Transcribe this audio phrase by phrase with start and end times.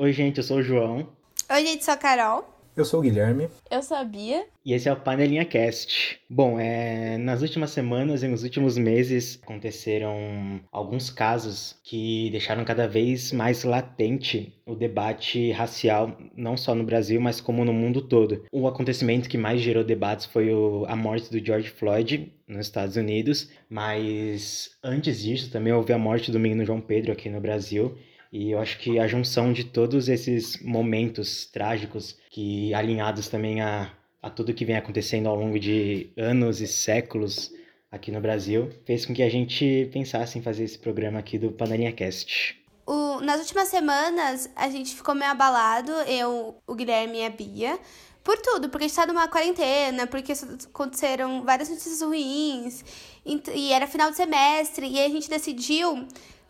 [0.00, 1.08] Oi, gente, eu sou o João.
[1.50, 2.48] Oi, gente, sou a Carol.
[2.76, 3.48] Eu sou o Guilherme.
[3.68, 4.46] Eu sou a Bia.
[4.64, 6.20] E esse é o Panelinha Cast.
[6.30, 12.86] Bom, é, nas últimas semanas e nos últimos meses aconteceram alguns casos que deixaram cada
[12.86, 18.44] vez mais latente o debate racial, não só no Brasil, mas como no mundo todo.
[18.52, 22.94] O acontecimento que mais gerou debates foi o, a morte do George Floyd nos Estados
[22.94, 27.98] Unidos, mas antes disso também houve a morte do menino João Pedro aqui no Brasil.
[28.32, 33.90] E eu acho que a junção de todos esses momentos trágicos, que alinhados também a,
[34.22, 37.50] a tudo que vem acontecendo ao longo de anos e séculos
[37.90, 41.50] aqui no Brasil, fez com que a gente pensasse em fazer esse programa aqui do
[41.50, 42.58] Panelinha Cast.
[42.86, 47.78] O, nas últimas semanas, a gente ficou meio abalado, eu, o Guilherme e a Bia,
[48.22, 52.84] por tudo, porque a gente tá numa quarentena, porque aconteceram várias notícias ruins,
[53.24, 56.06] e era final de semestre, e a gente decidiu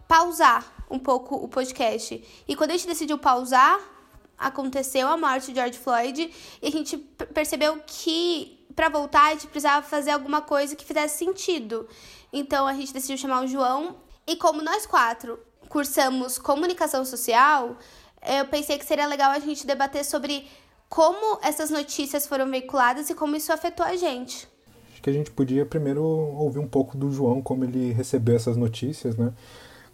[0.08, 2.22] pausar um pouco o podcast.
[2.46, 3.78] E quando a gente decidiu pausar,
[4.38, 6.30] aconteceu a morte de George Floyd
[6.62, 6.96] e a gente
[7.34, 11.88] percebeu que para voltar a gente precisava fazer alguma coisa que fizesse sentido.
[12.32, 17.76] Então a gente decidiu chamar o João e como nós quatro cursamos comunicação social,
[18.26, 20.46] eu pensei que seria legal a gente debater sobre
[20.88, 24.48] como essas notícias foram veiculadas e como isso afetou a gente.
[24.92, 28.56] Acho que a gente podia primeiro ouvir um pouco do João, como ele recebeu essas
[28.56, 29.32] notícias, né?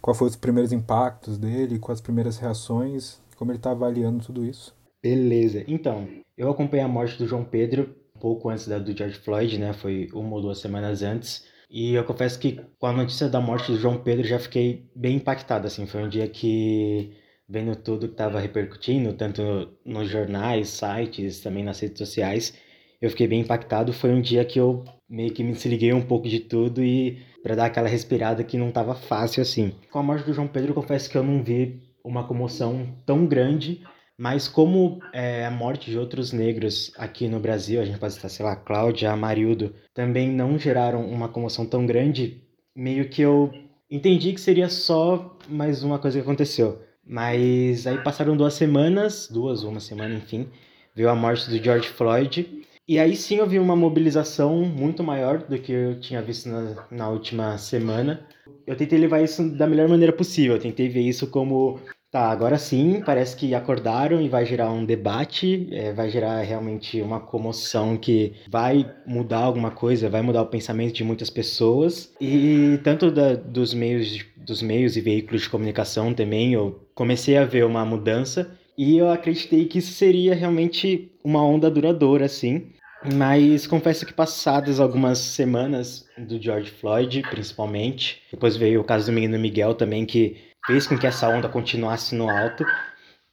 [0.05, 4.45] Quais foram os primeiros impactos dele, quais as primeiras reações, como ele está avaliando tudo
[4.45, 4.71] isso.
[5.01, 5.63] Beleza.
[5.67, 9.57] Então, eu acompanhei a morte do João Pedro um pouco antes da do George Floyd,
[9.57, 9.73] né?
[9.73, 11.47] Foi uma ou duas semanas antes.
[11.71, 15.15] E eu confesso que com a notícia da morte do João Pedro já fiquei bem
[15.15, 15.87] impactado, assim.
[15.87, 17.11] Foi um dia que,
[17.49, 19.41] vendo tudo que estava repercutindo, tanto
[19.83, 22.53] nos jornais, sites, também nas redes sociais,
[23.01, 23.91] eu fiquei bem impactado.
[23.91, 27.53] Foi um dia que eu meio que me desliguei um pouco de tudo e para
[27.53, 29.71] dar aquela respirada que não estava fácil assim.
[29.91, 33.83] Com a morte do João Pedro, confesso que eu não vi uma comoção tão grande,
[34.17, 38.29] mas como é, a morte de outros negros aqui no Brasil, a gente pode estar,
[38.29, 42.41] sei lá, Cláudia, Amarildo, também não geraram uma comoção tão grande,
[42.75, 43.53] meio que eu
[43.91, 46.81] entendi que seria só mais uma coisa que aconteceu.
[47.05, 50.49] Mas aí passaram duas semanas, duas, uma semana, enfim,
[50.95, 55.39] veio a morte do George Floyd e aí sim eu vi uma mobilização muito maior
[55.39, 58.25] do que eu tinha visto na, na última semana.
[58.65, 60.55] Eu tentei levar isso da melhor maneira possível.
[60.55, 61.79] Eu tentei ver isso como
[62.15, 67.01] Tá, agora sim, parece que acordaram e vai gerar um debate, é, vai gerar realmente
[67.01, 72.13] uma comoção que vai mudar alguma coisa, vai mudar o pensamento de muitas pessoas.
[72.21, 77.43] E tanto da, dos, meios, dos meios e veículos de comunicação também, eu comecei a
[77.43, 82.67] ver uma mudança e eu acreditei que isso seria realmente uma onda duradoura, assim.
[83.13, 89.11] Mas confesso que passadas algumas semanas do George Floyd, principalmente, depois veio o caso do
[89.11, 92.65] menino Miguel também, que fez com que essa onda continuasse no alto.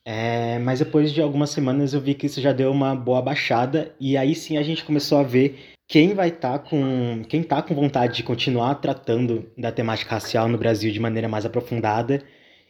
[0.05, 3.95] É, mas depois de algumas semanas eu vi que isso já deu uma boa baixada
[4.01, 7.63] e aí sim a gente começou a ver quem vai estar tá com quem tá
[7.63, 12.21] com vontade de continuar tratando da temática racial no Brasil de maneira mais aprofundada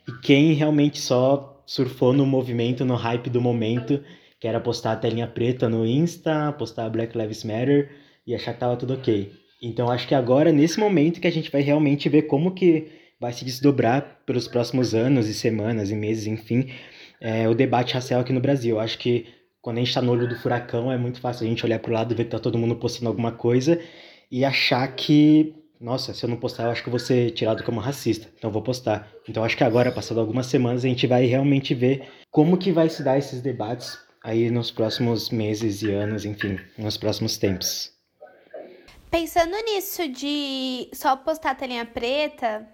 [0.06, 4.02] e quem realmente só surfou no movimento, no hype do momento
[4.42, 7.92] que era postar a telinha preta no Insta, postar Black Lives Matter
[8.26, 9.30] e achar que tava tudo ok.
[9.62, 12.88] Então acho que agora, nesse momento, que a gente vai realmente ver como que
[13.20, 16.72] vai se desdobrar pelos próximos anos e semanas e meses, enfim,
[17.20, 18.80] é, o debate racial aqui no Brasil.
[18.80, 19.26] Acho que
[19.60, 21.91] quando a gente está no olho do furacão é muito fácil a gente olhar para
[21.92, 23.80] o lado ver que tá todo mundo postando alguma coisa
[24.28, 27.78] e achar que, nossa, se eu não postar, eu acho que vou ser tirado como
[27.78, 28.26] racista.
[28.36, 29.09] Então eu vou postar.
[29.28, 32.88] Então acho que agora, passado algumas semanas, a gente vai realmente ver como que vai
[32.88, 37.93] se dar esses debates aí nos próximos meses e anos, enfim, nos próximos tempos.
[39.10, 42.66] Pensando nisso de só postar telinha preta,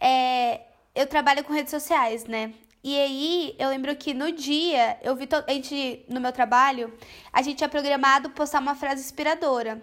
[0.00, 0.60] é,
[0.94, 2.52] eu trabalho com redes sociais, né?
[2.82, 6.92] E aí, eu lembro que no dia, eu vi a gente, no meu trabalho,
[7.32, 9.82] a gente tinha programado postar uma frase inspiradora.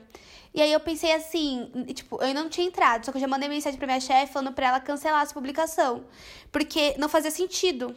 [0.53, 3.50] E aí eu pensei assim, tipo, eu não tinha entrado, só que eu já mandei
[3.50, 6.06] mensagem pra minha chefe falando pra ela cancelar essa publicação.
[6.52, 7.94] Porque não fazia sentido.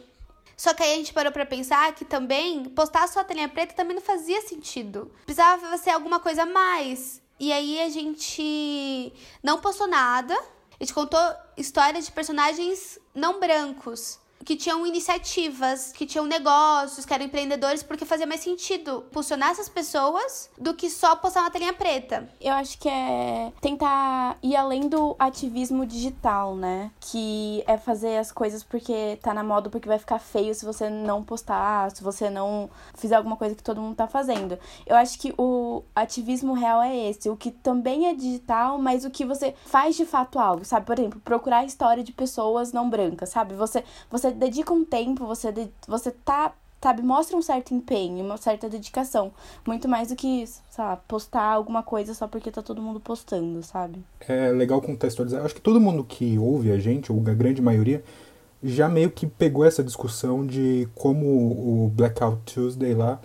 [0.59, 3.73] Só que aí a gente parou pra pensar que também postar só a telinha preta
[3.73, 5.09] também não fazia sentido.
[5.23, 7.21] Precisava ser alguma coisa a mais.
[7.39, 10.33] E aí a gente não postou nada.
[10.77, 11.21] A gente contou
[11.55, 18.05] histórias de personagens não brancos que tinham iniciativas, que tinham negócios, que eram empreendedores, porque
[18.05, 22.27] fazia mais sentido impulsionar essas pessoas do que só postar uma telinha preta.
[22.39, 26.91] Eu acho que é tentar ir além do ativismo digital, né?
[26.99, 30.89] Que é fazer as coisas porque tá na moda, porque vai ficar feio se você
[30.89, 34.57] não postar, se você não fizer alguma coisa que todo mundo tá fazendo.
[34.85, 39.09] Eu acho que o ativismo real é esse, o que também é digital, mas o
[39.09, 40.85] que você faz de fato algo, sabe?
[40.85, 43.53] Por exemplo, procurar a história de pessoas não brancas, sabe?
[43.55, 48.23] Você, você você dedica um tempo, você, de, você tá sabe, mostra um certo empenho,
[48.23, 49.33] uma certa dedicação.
[49.67, 54.01] Muito mais do que, sabe, postar alguma coisa só porque tá todo mundo postando, sabe?
[54.21, 55.43] É legal contextualizar.
[55.43, 58.01] Acho que todo mundo que ouve a gente, ou a grande maioria,
[58.63, 63.19] já meio que pegou essa discussão de como o Blackout Tuesday lá,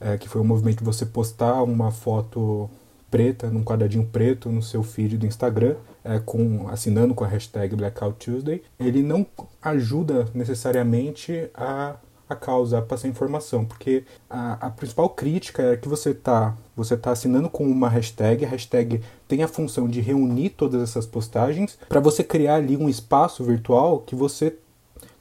[0.00, 2.68] é, que foi o movimento de você postar uma foto
[3.08, 5.76] preta, num quadradinho preto no seu feed do Instagram,
[6.06, 9.26] é, com, assinando com a hashtag Blackout Tuesday, ele não
[9.60, 11.96] ajuda necessariamente a
[12.28, 16.96] a causa, a passar informação, porque a, a principal crítica é que você está você
[16.96, 21.78] tá assinando com uma hashtag, a hashtag tem a função de reunir todas essas postagens
[21.88, 24.56] para você criar ali um espaço virtual que você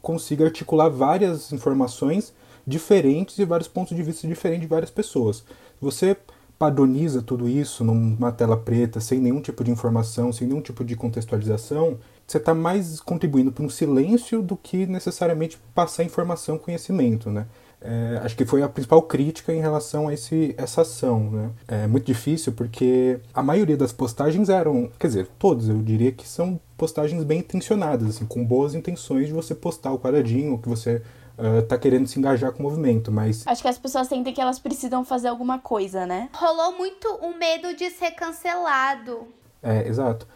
[0.01, 2.33] consiga articular várias informações
[2.67, 5.43] diferentes e vários pontos de vista diferentes de várias pessoas.
[5.79, 6.17] Você
[6.57, 10.95] padroniza tudo isso numa tela preta, sem nenhum tipo de informação, sem nenhum tipo de
[10.95, 17.45] contextualização, você está mais contribuindo para um silêncio do que necessariamente passar informação, conhecimento, né?
[17.81, 21.29] É, acho que foi a principal crítica em relação a esse, essa ação.
[21.29, 21.49] Né?
[21.67, 26.27] É muito difícil porque a maioria das postagens eram, quer dizer, todas eu diria que
[26.27, 31.03] são postagens bem intencionadas, assim, com boas intenções de você postar o quadradinho, que você
[31.37, 33.45] uh, tá querendo se engajar com o movimento, mas.
[33.45, 36.29] Acho que as pessoas sentem que elas precisam fazer alguma coisa, né?
[36.33, 39.27] Rolou muito o medo de ser cancelado.
[39.61, 40.27] É, exato.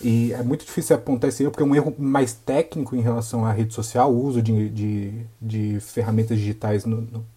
[0.00, 3.44] E é muito difícil apontar esse erro, porque é um erro mais técnico em relação
[3.44, 6.84] à rede social, o uso de, de, de ferramentas digitais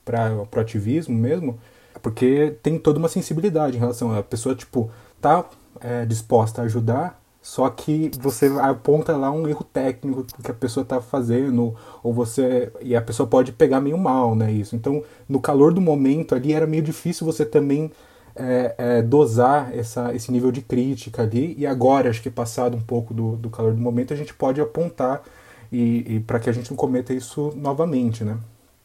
[0.03, 1.59] para o ativismo mesmo,
[2.01, 4.89] porque tem toda uma sensibilidade em relação a pessoa, tipo,
[5.21, 5.45] tá
[5.79, 10.83] é, disposta a ajudar, só que você aponta lá um erro técnico que a pessoa
[10.83, 12.71] está fazendo, ou você.
[12.81, 14.51] E a pessoa pode pegar meio mal, né?
[14.51, 14.75] Isso.
[14.75, 17.91] Então, no calor do momento ali, era meio difícil você também
[18.35, 21.55] é, é, dosar essa, esse nível de crítica ali.
[21.57, 24.59] E agora, acho que passado um pouco do, do calor do momento, a gente pode
[24.59, 25.23] apontar
[25.71, 28.37] e, e para que a gente não cometa isso novamente, né?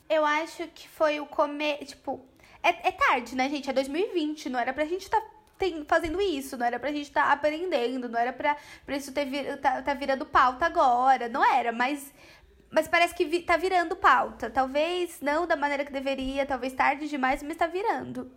[0.09, 1.79] Eu acho que foi o comer.
[1.85, 2.21] Tipo,
[2.63, 3.69] é, é tarde, né, gente?
[3.69, 5.21] É 2020, não era pra gente estar.
[5.21, 5.27] Tá
[5.87, 9.25] fazendo isso, não era pra gente estar tá aprendendo, não era pra, pra isso ter
[9.25, 12.13] vir, tá, tá virando pauta agora, não era, mas
[12.75, 14.51] mas parece que vi, tá virando pauta.
[14.51, 18.29] Talvez não da maneira que deveria, talvez tarde demais, mas tá virando.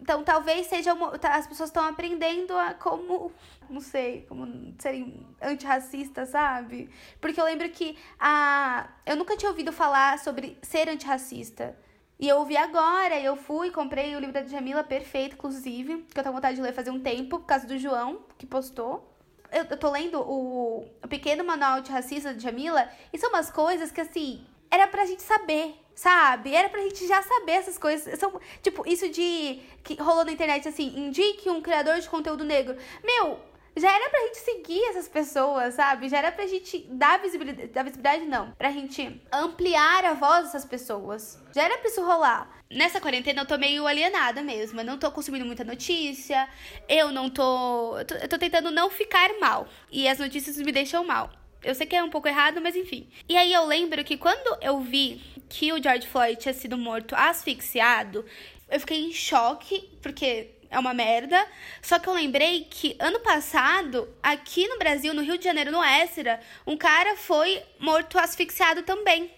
[0.00, 3.32] Então, talvez seja uma, tá, as pessoas estão aprendendo a como,
[3.68, 6.90] não sei, como serem antirracistas, sabe?
[7.20, 11.76] Porque eu lembro que a eu nunca tinha ouvido falar sobre ser antirracista.
[12.22, 16.22] E eu ouvi agora, eu fui, comprei o livro da Jamila, perfeito, inclusive, que eu
[16.22, 19.12] tenho vontade de ler fazer um tempo, por causa do João, que postou.
[19.50, 23.90] Eu, eu tô lendo o, o Pequeno Manual Antirracista da Jamila, e são umas coisas
[23.90, 26.54] que, assim, era pra gente saber, sabe?
[26.54, 28.16] Era pra gente já saber essas coisas.
[28.20, 29.60] São, tipo, isso de.
[29.82, 32.76] que rolou na internet assim: indique um criador de conteúdo negro.
[33.02, 33.40] Meu,
[33.76, 36.08] já era pra gente seguir essas pessoas, sabe?
[36.08, 37.68] Já era pra gente dar visibilidade.
[37.68, 38.52] Dar visibilidade, não.
[38.52, 41.42] Pra gente ampliar a voz dessas pessoas.
[41.54, 42.50] Já era pra isso rolar.
[42.70, 44.80] Nessa quarentena eu tô meio alienada mesmo.
[44.80, 46.48] Eu não tô consumindo muita notícia.
[46.88, 47.98] Eu não tô.
[47.98, 49.66] Eu tô, eu tô tentando não ficar mal.
[49.90, 51.30] E as notícias me deixam mal.
[51.62, 53.08] Eu sei que é um pouco errado, mas enfim.
[53.28, 57.14] E aí eu lembro que quando eu vi que o George Floyd tinha sido morto
[57.14, 58.24] asfixiado,
[58.68, 61.46] eu fiquei em choque, porque é uma merda.
[61.80, 65.84] Só que eu lembrei que ano passado, aqui no Brasil, no Rio de Janeiro, no
[65.84, 69.30] Éssera, um cara foi morto asfixiado também.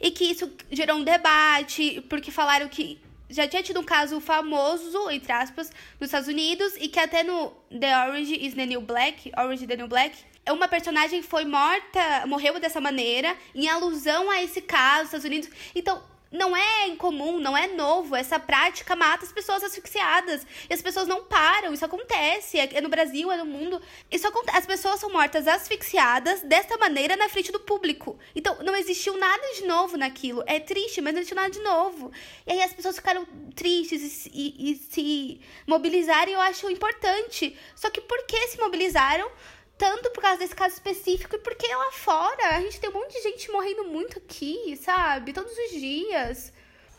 [0.00, 5.10] E que isso gerou um debate, porque falaram que já tinha tido um caso famoso,
[5.10, 9.32] entre aspas, nos Estados Unidos, e que até no The Orange is the New Black,
[9.36, 10.16] Orange is the New Black,
[10.52, 15.48] uma personagem foi morta, morreu dessa maneira, em alusão a esse caso nos Estados Unidos.
[15.74, 16.02] Então,
[16.34, 18.16] não é incomum, não é novo.
[18.16, 20.44] Essa prática mata as pessoas asfixiadas.
[20.68, 21.72] E as pessoas não param.
[21.72, 22.58] Isso acontece.
[22.58, 23.80] É no Brasil, é no mundo.
[24.10, 24.58] Isso acontece.
[24.58, 28.18] As pessoas são mortas asfixiadas dessa maneira na frente do público.
[28.34, 30.42] Então, não existiu nada de novo naquilo.
[30.46, 32.10] É triste, mas não existiu nada de novo.
[32.44, 33.24] E aí as pessoas ficaram
[33.54, 36.32] tristes e, e, e se mobilizaram.
[36.32, 37.56] E eu acho importante.
[37.76, 39.30] Só que por que se mobilizaram?
[39.76, 43.12] Tanto por causa desse caso específico e porque lá fora a gente tem um monte
[43.12, 45.32] de gente morrendo muito aqui, sabe?
[45.32, 46.52] Todos os dias.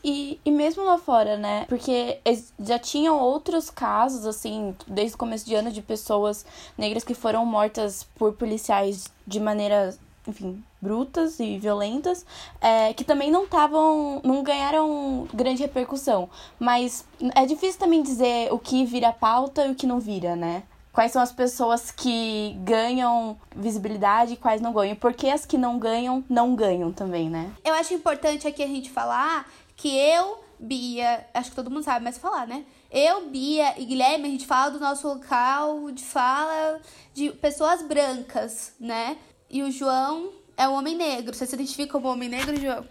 [0.04, 1.64] E, e mesmo lá fora, né?
[1.68, 2.20] Porque
[2.60, 6.46] já tinham outros casos, assim, desde o começo de ano, de pessoas
[6.78, 9.96] negras que foram mortas por policiais de maneira,
[10.28, 12.24] enfim, brutas e violentas,
[12.60, 16.30] é, que também não estavam, não ganharam grande repercussão.
[16.56, 17.04] Mas
[17.34, 20.62] é difícil também dizer o que vira pauta e o que não vira, né?
[20.96, 24.96] Quais são as pessoas que ganham visibilidade e quais não ganham.
[24.96, 27.52] Porque as que não ganham, não ganham também, né?
[27.62, 32.02] Eu acho importante aqui a gente falar que eu, Bia, acho que todo mundo sabe,
[32.02, 32.64] mas falar, né?
[32.90, 36.80] Eu, Bia e Guilherme, a gente fala do nosso local de fala
[37.12, 39.18] de pessoas brancas, né?
[39.50, 41.34] E o João É o homem negro.
[41.34, 42.86] Você se identifica como homem negro, João?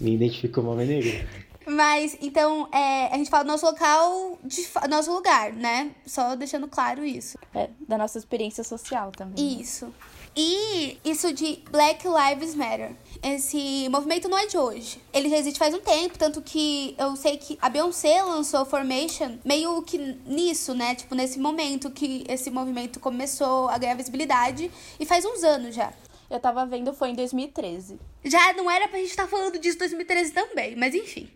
[0.00, 1.28] Me identifico como homem negro.
[1.70, 5.92] Mas, então, é, a gente fala do nosso local, de, nosso lugar, né?
[6.04, 7.38] Só deixando claro isso.
[7.54, 9.56] É, da nossa experiência social também.
[9.56, 9.62] Né?
[9.62, 9.94] Isso.
[10.36, 12.92] E isso de Black Lives Matter.
[13.22, 15.00] Esse movimento não é de hoje.
[15.12, 19.38] Ele já existe faz um tempo, tanto que eu sei que a Beyoncé lançou Formation
[19.44, 20.96] meio que nisso, né?
[20.96, 24.70] Tipo, nesse momento que esse movimento começou a ganhar visibilidade.
[24.98, 25.92] E faz uns anos já.
[26.28, 27.98] Eu tava vendo, foi em 2013.
[28.24, 31.28] Já não era pra gente estar tá falando disso em 2013 também, mas enfim.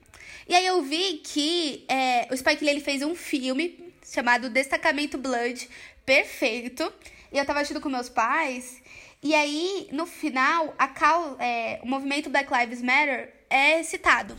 [0.48, 5.16] E aí eu vi que é, o Spike Lee ele fez um filme chamado Destacamento
[5.16, 5.68] Blood,
[6.04, 6.92] perfeito.
[7.32, 8.82] E eu tava assistindo com meus pais.
[9.22, 14.36] E aí, no final, a cal, é, o movimento Black Lives Matter é citado.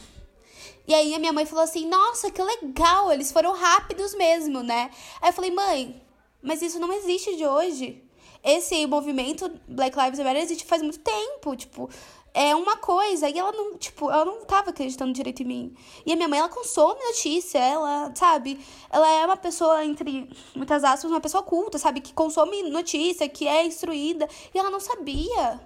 [0.87, 4.91] E aí a minha mãe falou assim: Nossa, que legal, eles foram rápidos mesmo, né?
[5.21, 6.01] Aí eu falei, mãe,
[6.41, 8.03] mas isso não existe de hoje.
[8.43, 11.55] Esse movimento Black Lives Matter existe faz muito tempo.
[11.55, 11.89] Tipo,
[12.35, 13.29] é uma coisa.
[13.29, 15.75] E ela não, tipo, ela não tava acreditando direito em mim.
[16.05, 18.59] E a minha mãe, ela consome notícia, ela, sabe?
[18.89, 22.01] Ela é uma pessoa, entre muitas aspas, uma pessoa culta, sabe?
[22.01, 24.27] Que consome notícia, que é instruída.
[24.53, 25.61] E ela não sabia.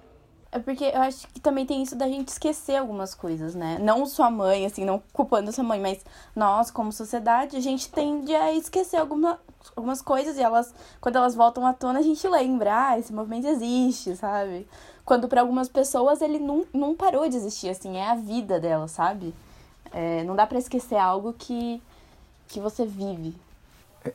[0.52, 3.78] É porque eu acho que também tem isso da gente esquecer algumas coisas, né?
[3.80, 8.34] Não sua mãe, assim, não culpando sua mãe, mas nós, como sociedade, a gente tende
[8.34, 9.40] a esquecer alguma,
[9.76, 13.46] algumas coisas e elas, quando elas voltam à tona, a gente lembra, ah, esse movimento
[13.46, 14.66] existe, sabe?
[15.10, 18.86] Quando para algumas pessoas ele não, não parou de existir, assim, é a vida dela,
[18.86, 19.34] sabe?
[19.90, 21.82] É, não dá para esquecer algo que,
[22.46, 23.34] que você vive.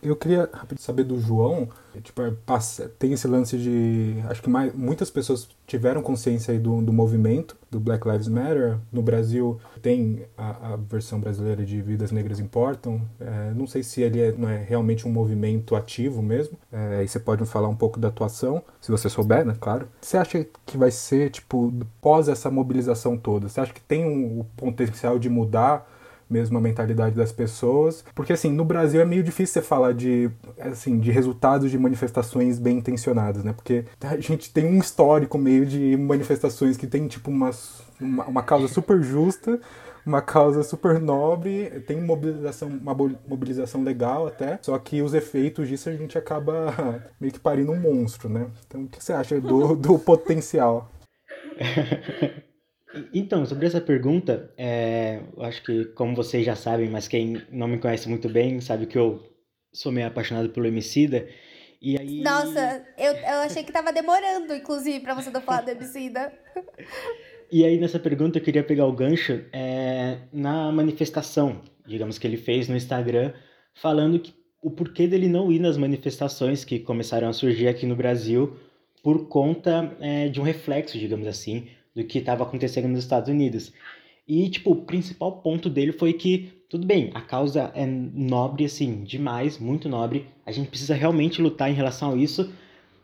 [0.02, 1.70] Eu queria saber do João,
[2.02, 2.34] tipo, é,
[2.98, 4.16] tem esse lance de.
[4.30, 8.78] Acho que mais, muitas pessoas tiveram consciência aí do, do movimento, do Black Lives Matter.
[8.92, 13.02] No Brasil tem a, a versão brasileira de Vidas Negras Importam.
[13.20, 16.58] É, não sei se ele é, não é realmente um movimento ativo mesmo.
[16.72, 19.56] É, aí você pode falar um pouco da atuação, se você souber, né?
[19.60, 19.88] Claro.
[20.02, 23.48] Você acha que vai ser, tipo, pós essa mobilização toda?
[23.48, 25.92] Você acha que tem um, o potencial de mudar?
[26.30, 28.04] Mesmo a mentalidade das pessoas.
[28.14, 30.30] Porque, assim, no Brasil é meio difícil você falar de,
[30.60, 33.54] assim, de resultados de manifestações bem intencionadas, né?
[33.54, 38.44] Porque a gente tem um histórico meio de manifestações que tem, tipo, umas, uma, uma
[38.44, 39.60] causa super justa,
[40.06, 42.94] uma causa super nobre, tem mobilização, uma
[43.28, 47.80] mobilização legal até, só que os efeitos disso a gente acaba meio que parindo um
[47.80, 48.48] monstro, né?
[48.68, 50.92] Então, o que você acha do, do potencial?
[53.14, 57.68] Então, sobre essa pergunta, é, eu acho que, como vocês já sabem, mas quem não
[57.68, 59.22] me conhece muito bem, sabe que eu
[59.74, 61.28] sou meio apaixonado pelo Emicida.
[61.82, 62.22] E aí...
[62.22, 66.32] Nossa, eu, eu achei que tava demorando, inclusive, para você não falar do Emicida.
[67.52, 72.38] e aí, nessa pergunta, eu queria pegar o gancho é, na manifestação, digamos, que ele
[72.38, 73.34] fez no Instagram,
[73.74, 77.96] falando que o porquê dele não ir nas manifestações que começaram a surgir aqui no
[77.96, 78.58] Brasil
[79.04, 83.72] por conta é, de um reflexo, digamos assim, do que estava acontecendo nos Estados Unidos.
[84.28, 89.04] E, tipo, o principal ponto dele foi que, tudo bem, a causa é nobre, assim,
[89.04, 90.28] demais, muito nobre.
[90.46, 92.52] A gente precisa realmente lutar em relação a isso.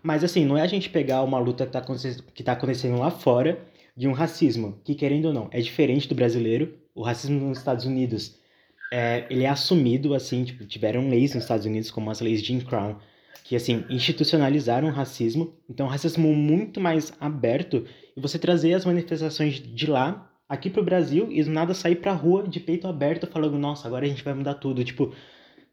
[0.02, 3.12] Mas, assim, não é a gente pegar uma luta que está que tá acontecendo lá
[3.12, 3.64] fora
[3.96, 6.76] de um racismo, que, querendo ou não, é diferente do brasileiro.
[6.96, 8.36] O racismo nos Estados Unidos,
[8.92, 12.60] é, ele é assumido, assim, tipo, tiveram leis nos Estados Unidos, como as leis Jim
[12.62, 12.98] Crow,
[13.44, 15.54] que, assim, institucionalizaram o racismo.
[15.70, 20.84] Então, um racismo muito mais aberto e você trazer as manifestações de lá aqui pro
[20.84, 24.24] Brasil e do nada sair pra rua de peito aberto falando, nossa, agora a gente
[24.24, 24.84] vai mudar tudo.
[24.84, 25.13] Tipo,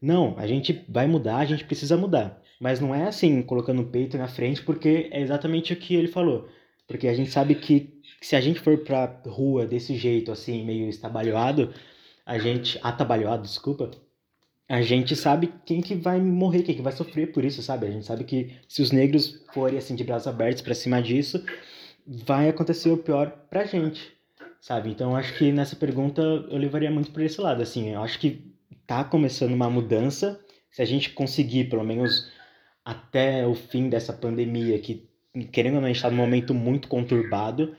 [0.01, 2.41] não, a gente vai mudar, a gente precisa mudar.
[2.59, 6.07] Mas não é assim, colocando o peito na frente, porque é exatamente o que ele
[6.07, 6.47] falou.
[6.87, 10.89] Porque a gente sabe que se a gente for pra rua desse jeito, assim, meio
[10.89, 11.73] estabalhoado,
[12.25, 12.79] a gente.
[12.81, 13.91] Atabalhoado, desculpa.
[14.67, 17.87] A gente sabe quem que vai morrer, quem que vai sofrer por isso, sabe?
[17.87, 21.43] A gente sabe que se os negros forem assim de braços abertos para cima disso,
[22.09, 24.11] vai acontecer o pior pra gente,
[24.59, 24.89] sabe?
[24.89, 28.51] Então acho que nessa pergunta eu levaria muito por esse lado, assim, eu acho que
[28.87, 30.39] tá começando uma mudança,
[30.71, 32.31] se a gente conseguir pelo menos
[32.83, 35.07] até o fim dessa pandemia, que
[35.51, 37.75] querendo ou não a gente tá num momento muito conturbado,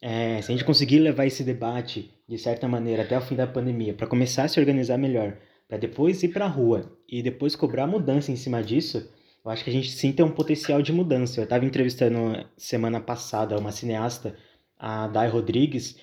[0.00, 3.46] é, se a gente conseguir levar esse debate de certa maneira até o fim da
[3.46, 5.36] pandemia, para começar a se organizar melhor,
[5.68, 9.10] para depois ir para a rua e depois cobrar mudança em cima disso,
[9.44, 11.40] eu acho que a gente sim tem um potencial de mudança.
[11.40, 14.36] Eu estava entrevistando semana passada uma cineasta,
[14.78, 15.96] a Dai Rodrigues,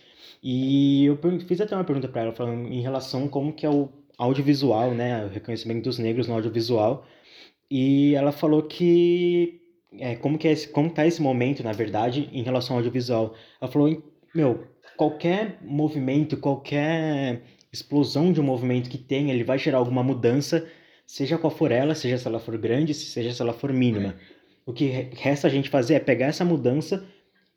[0.43, 1.17] e eu
[1.48, 5.25] fiz até uma pergunta para ela falando em relação como que é o audiovisual, né,
[5.25, 7.05] o reconhecimento dos negros no audiovisual.
[7.72, 9.62] E ela falou que
[9.98, 13.36] é, como que é esse, como tá esse momento, na verdade, em relação ao audiovisual.
[13.62, 14.03] Ela falou,
[14.36, 14.67] meu,
[14.98, 20.67] qualquer movimento, qualquer explosão de um movimento que tem, ele vai gerar alguma mudança
[21.09, 24.13] seja qual for ela, seja se ela for grande, seja se ela for mínima.
[24.63, 27.03] O que resta a gente fazer é pegar essa mudança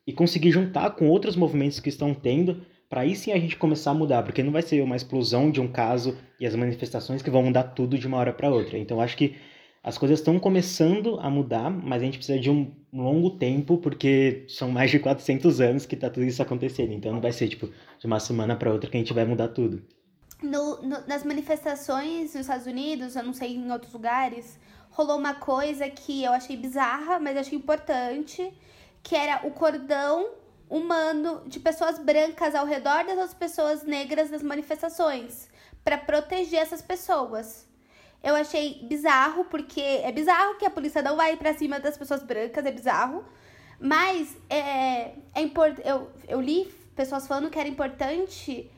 [0.07, 3.91] e conseguir juntar com outros movimentos que estão tendo para aí sim a gente começar
[3.91, 7.29] a mudar, porque não vai ser uma explosão de um caso e as manifestações que
[7.29, 8.75] vão mudar tudo de uma hora para outra.
[8.79, 9.35] Então acho que
[9.83, 14.45] as coisas estão começando a mudar, mas a gente precisa de um longo tempo, porque
[14.47, 16.91] são mais de 400 anos que está tudo isso acontecendo.
[16.91, 17.69] Então não vai ser tipo
[17.99, 19.83] de uma semana para outra que a gente vai mudar tudo.
[20.43, 24.59] No, no, nas manifestações nos Estados Unidos, eu não sei em outros lugares,
[24.89, 28.53] rolou uma coisa que eu achei bizarra, mas achei importante,
[29.01, 30.31] que era o cordão
[30.69, 35.47] humano de pessoas brancas ao redor das pessoas negras das manifestações,
[35.83, 37.67] para proteger essas pessoas.
[38.21, 42.23] Eu achei bizarro, porque é bizarro que a polícia não vai para cima das pessoas
[42.23, 43.23] brancas, é bizarro.
[43.79, 45.77] Mas é, é import...
[45.83, 48.71] eu, eu li pessoas falando que era importante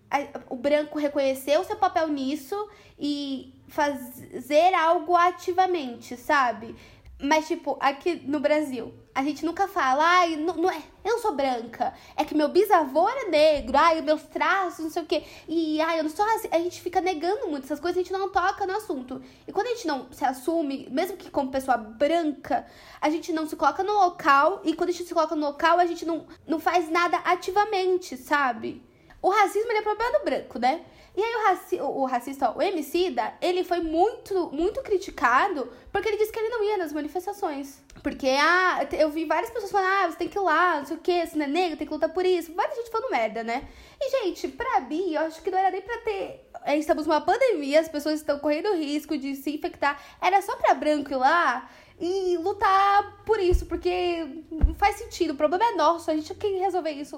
[0.50, 6.76] o branco reconhecer o seu papel nisso e fazer algo ativamente, sabe?
[7.22, 11.20] Mas, tipo, aqui no Brasil, a gente nunca fala, ai, não, não é, eu não
[11.20, 15.24] sou branca, é que meu bisavô era negro, ai, meus traços, não sei o quê,
[15.48, 16.54] e ai, eu não sou racista.
[16.54, 19.22] A gente fica negando muito essas coisas, a gente não toca no assunto.
[19.48, 22.66] E quando a gente não se assume, mesmo que como pessoa branca,
[23.00, 25.80] a gente não se coloca no local, e quando a gente se coloca no local,
[25.80, 28.85] a gente não, não faz nada ativamente, sabe?
[29.25, 30.86] O racismo ele é problema do branco, né?
[31.17, 36.17] E aí o, raci o racista, o Emicida, ele foi muito, muito criticado porque ele
[36.17, 37.82] disse que ele não ia nas manifestações.
[38.03, 40.96] Porque, ah, eu vi várias pessoas falando, ah, você tem que ir lá, não sei
[40.96, 42.53] o que, se não é negro, tem que lutar por isso.
[42.53, 43.67] Várias gente falando merda, né?
[44.00, 46.48] E, gente, pra mim, eu acho que não era nem pra ter...
[46.77, 50.00] Estamos numa pandemia, as pessoas estão correndo risco de se infectar.
[50.22, 51.67] Era só pra branco ir lá
[52.00, 55.32] e lutar por isso, porque não faz sentido.
[55.32, 57.17] O problema é nosso, a gente tem que resolver isso.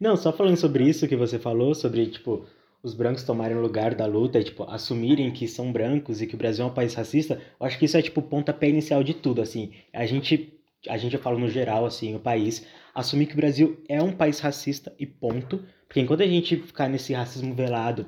[0.00, 2.46] Não, só falando sobre isso que você falou, sobre, tipo,
[2.82, 6.34] os brancos tomarem o lugar da luta e, tipo, assumirem que são brancos e que
[6.34, 9.12] o Brasil é um país racista, eu acho que isso é, tipo, pontapé inicial de
[9.12, 9.72] tudo, assim.
[9.92, 10.54] A gente,
[10.88, 14.12] a gente, eu falo no geral, assim, o país, assumir que o Brasil é um
[14.12, 15.62] país racista e ponto.
[15.86, 18.06] Porque enquanto a gente ficar nesse racismo velado,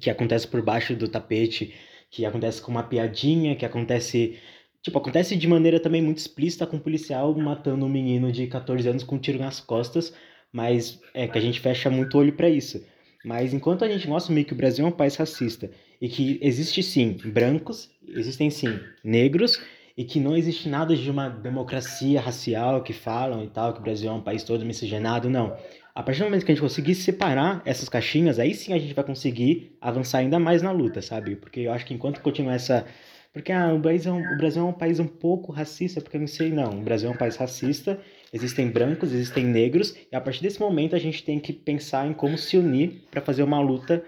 [0.00, 1.74] que acontece por baixo do tapete,
[2.10, 4.38] que acontece com uma piadinha, que acontece...
[4.82, 8.88] Tipo, acontece de maneira também muito explícita com um policial matando um menino de 14
[8.88, 10.14] anos com um tiro nas costas,
[10.52, 12.84] mas é que a gente fecha muito olho para isso.
[13.24, 16.38] Mas enquanto a gente mostra meio que o Brasil é um país racista e que
[16.42, 19.60] existe sim brancos, existem sim negros
[19.96, 23.82] e que não existe nada de uma democracia racial que falam e tal, que o
[23.82, 25.56] Brasil é um país todo miscigenado, não.
[25.94, 28.94] A partir do momento que a gente conseguir separar essas caixinhas, aí sim a gente
[28.94, 31.36] vai conseguir avançar ainda mais na luta, sabe?
[31.36, 32.86] Porque eu acho que enquanto continuar essa
[33.32, 36.16] porque ah, o, Brasil é um, o Brasil é um país um pouco racista, porque
[36.16, 36.80] eu não sei, não.
[36.80, 38.00] O Brasil é um país racista
[38.32, 42.12] Existem brancos, existem negros, e a partir desse momento a gente tem que pensar em
[42.12, 44.04] como se unir para fazer uma luta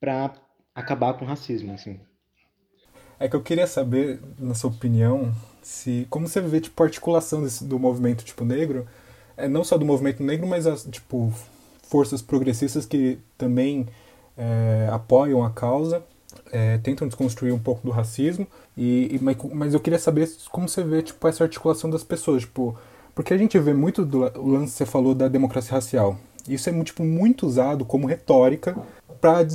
[0.00, 0.32] para
[0.74, 1.98] acabar com o racismo, assim.
[3.18, 5.32] É que eu queria saber, na sua opinião,
[5.62, 8.86] se como você vê tipo a articulação desse, do movimento tipo negro,
[9.36, 11.32] é não só do movimento negro, mas as tipo
[11.82, 13.86] forças progressistas que também
[14.36, 16.02] é, apoiam a causa,
[16.52, 19.20] é, tentam desconstruir um pouco do racismo e, e,
[19.54, 22.76] mas eu queria saber como você vê tipo essa articulação das pessoas, tipo
[23.14, 26.18] porque a gente vê muito do o lance que você falou da democracia racial.
[26.48, 28.76] Isso é tipo, muito usado como retórica
[29.20, 29.46] para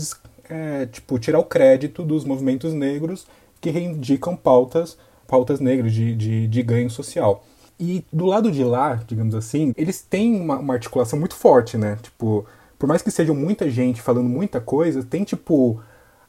[0.50, 3.28] é, tipo, tirar o crédito dos movimentos negros
[3.62, 7.43] que reivindicam pautas, pautas negras de, de, de ganho social.
[7.80, 11.98] E do lado de lá, digamos assim, eles têm uma, uma, articulação muito forte, né?
[12.02, 12.45] Tipo,
[12.78, 15.80] por mais que sejam muita gente falando muita coisa, tem tipo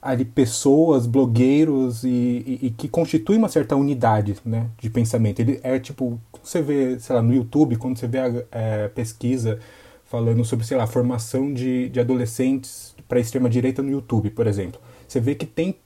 [0.00, 5.40] ali pessoas, blogueiros e, e, e que constituem uma certa unidade, né, de pensamento.
[5.40, 9.58] Ele é tipo você vê, sei lá, no YouTube, quando você vê a é, pesquisa
[10.04, 14.80] falando sobre, sei lá, formação de, de adolescentes para a extrema-direita no YouTube, por exemplo,
[15.06, 15.76] você vê que tem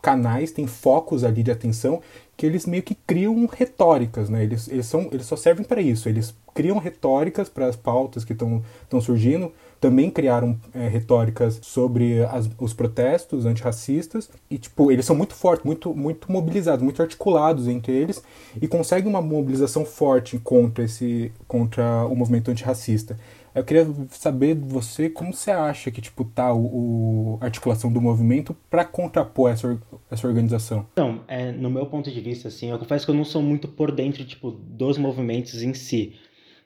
[0.00, 2.00] canais, tem focos ali de atenção
[2.36, 4.42] que eles meio que criam retóricas, né?
[4.42, 6.08] Eles, eles, são, eles só servem para isso.
[6.08, 12.48] Eles criam retóricas para as pautas que estão surgindo, também criaram é, retóricas sobre as,
[12.56, 17.92] os protestos antirracistas e tipo eles são muito fortes, muito muito mobilizados, muito articulados entre
[17.92, 18.22] eles
[18.60, 23.18] e conseguem uma mobilização forte contra esse contra o movimento antirracista.
[23.52, 28.00] Eu queria saber de você como você acha que tipo tá o, o articulação do
[28.00, 29.76] movimento para contrapor essa,
[30.08, 30.86] essa organização.
[30.92, 33.66] Então, é, no meu ponto de vista assim, eu confesso que eu não sou muito
[33.66, 36.14] por dentro tipo dos movimentos em si.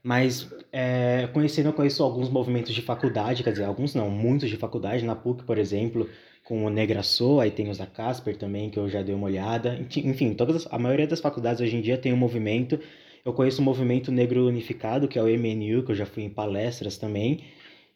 [0.07, 4.57] Mas é, conhecendo, eu conheço alguns movimentos de faculdade, quer dizer, alguns não, muitos de
[4.57, 6.09] faculdade, na PUC, por exemplo,
[6.45, 9.77] com o Negraçou, aí tem os da Casper também, que eu já dei uma olhada.
[9.97, 12.79] Enfim, todas, a maioria das faculdades hoje em dia tem um movimento.
[13.25, 16.31] Eu conheço o Movimento Negro Unificado, que é o MNU, que eu já fui em
[16.31, 17.43] palestras também.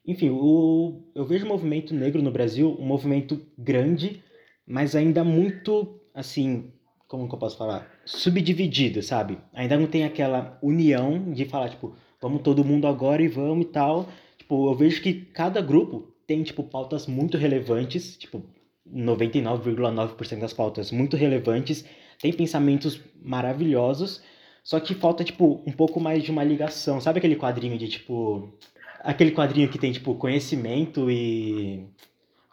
[0.05, 4.21] Enfim, o, eu vejo o movimento negro no Brasil um movimento grande,
[4.67, 6.73] mas ainda muito, assim,
[7.11, 7.91] como que eu posso falar?
[8.05, 9.37] Subdividido, sabe?
[9.53, 11.93] Ainda não tem aquela união de falar, tipo,
[12.23, 14.09] vamos todo mundo agora e vamos e tal.
[14.39, 18.45] Tipo, eu vejo que cada grupo tem, tipo, pautas muito relevantes, tipo,
[18.89, 21.85] 99,9% das pautas muito relevantes,
[22.21, 24.23] tem pensamentos maravilhosos,
[24.63, 27.01] só que falta, tipo, um pouco mais de uma ligação.
[27.01, 28.57] Sabe aquele quadrinho de, tipo...
[29.01, 31.89] Aquele quadrinho que tem, tipo, conhecimento e...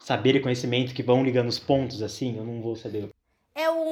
[0.00, 2.36] Saber e conhecimento que vão ligando os pontos, assim?
[2.36, 3.10] Eu não vou saber.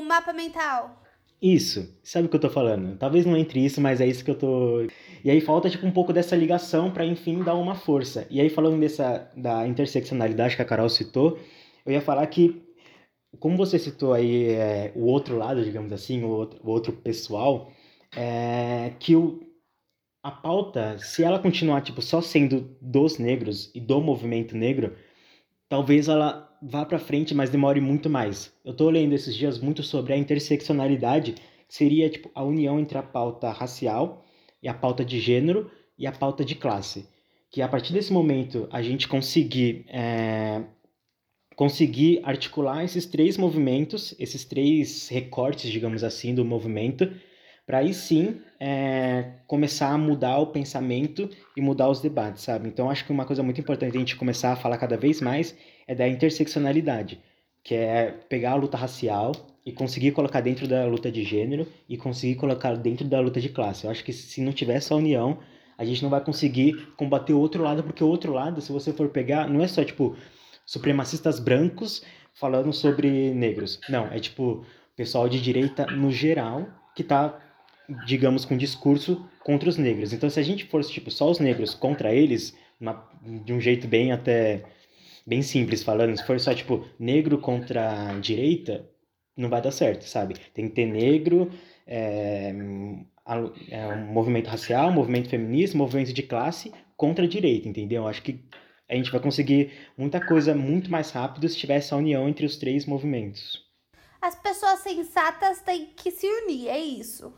[0.06, 1.02] Mapa mental.
[1.40, 2.96] Isso, sabe o que eu tô falando?
[2.96, 4.86] Talvez não entre isso, mas é isso que eu tô.
[5.22, 8.26] E aí falta tipo um pouco dessa ligação para enfim dar uma força.
[8.30, 11.38] E aí falando dessa da interseccionalidade que a Carol citou,
[11.84, 12.62] eu ia falar que
[13.38, 17.70] como você citou aí é, o outro lado, digamos assim, o outro, o outro pessoal,
[18.16, 19.40] é, que o,
[20.22, 24.96] a pauta, se ela continuar tipo só sendo dos negros e do movimento negro,
[25.68, 28.52] talvez ela vá para frente, mas demore muito mais.
[28.64, 31.32] Eu estou lendo esses dias muito sobre a interseccionalidade,
[31.68, 34.24] que seria tipo a união entre a pauta racial
[34.62, 37.08] e a pauta de gênero e a pauta de classe.
[37.50, 40.62] Que a partir desse momento a gente conseguir é,
[41.56, 47.10] conseguir articular esses três movimentos, esses três recortes, digamos assim, do movimento,
[47.66, 52.68] para aí sim é, começar a mudar o pensamento e mudar os debates, sabe?
[52.68, 55.56] Então acho que uma coisa muito importante a gente começar a falar cada vez mais
[55.86, 57.20] é da interseccionalidade,
[57.62, 59.32] que é pegar a luta racial
[59.64, 63.48] e conseguir colocar dentro da luta de gênero e conseguir colocar dentro da luta de
[63.48, 63.84] classe.
[63.84, 65.38] Eu acho que se não tiver essa união,
[65.76, 68.92] a gente não vai conseguir combater o outro lado, porque o outro lado, se você
[68.92, 70.16] for pegar, não é só tipo
[70.64, 73.80] supremacistas brancos falando sobre negros.
[73.88, 77.38] Não, é tipo pessoal de direita no geral que tá,
[78.06, 80.12] digamos, com discurso contra os negros.
[80.12, 82.56] Então, se a gente fosse tipo só os negros contra eles,
[83.44, 84.64] de um jeito bem até
[85.26, 88.88] bem simples falando, se for só tipo negro contra direita,
[89.36, 90.36] não vai dar certo, sabe?
[90.54, 91.50] Tem que ter negro,
[91.86, 92.54] é,
[93.70, 98.06] é um movimento racial, um movimento feminista, um movimento de classe contra a direita, entendeu?
[98.06, 98.44] Acho que
[98.88, 102.56] a gente vai conseguir muita coisa muito mais rápido se tiver essa união entre os
[102.56, 103.64] três movimentos.
[104.20, 107.32] As pessoas sensatas têm que se unir, é isso.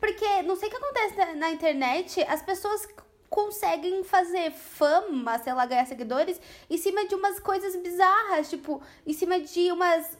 [0.00, 2.86] Porque não sei o que acontece na internet, as pessoas
[3.30, 9.12] conseguem fazer fama, sei lá, ganhar seguidores em cima de umas coisas bizarras, tipo, em
[9.12, 10.16] cima de umas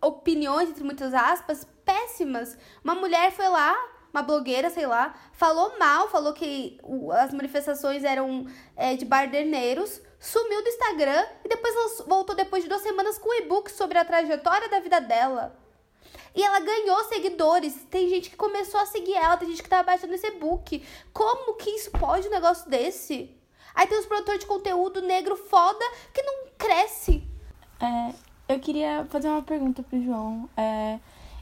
[0.00, 2.58] opiniões, entre muitas aspas, péssimas.
[2.82, 3.74] Uma mulher foi lá,
[4.12, 6.78] uma blogueira, sei lá, falou mal, falou que
[7.12, 12.82] as manifestações eram é, de barderneiros, sumiu do Instagram e depois voltou depois de duas
[12.82, 15.61] semanas com um e-book sobre a trajetória da vida dela.
[16.34, 17.74] E ela ganhou seguidores.
[17.90, 20.82] Tem gente que começou a seguir ela, tem gente que tá baixando esse e-book.
[21.12, 23.30] Como que isso pode um negócio desse?
[23.74, 27.26] Aí tem os produtores de conteúdo negro foda que não cresce.
[27.80, 28.14] É,
[28.48, 30.48] eu queria fazer uma pergunta pro João.
[30.56, 30.98] É,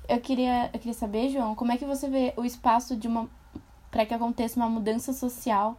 [0.08, 3.28] eu, queria, eu queria saber, João, como é que você vê o espaço de uma
[3.90, 5.76] para que aconteça uma mudança social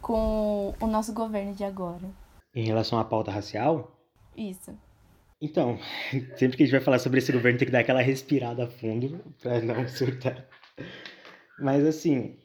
[0.00, 2.10] com o nosso governo de agora?
[2.54, 3.92] Em relação à pauta racial?
[4.36, 4.76] Isso.
[5.42, 5.76] Então,
[6.38, 8.68] sempre que a gente vai falar sobre esse governo, tem que dar aquela respirada a
[8.68, 10.48] fundo para não surtar.
[11.58, 12.38] Mas, assim,